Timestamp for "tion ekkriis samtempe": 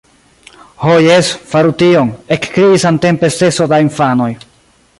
1.83-3.33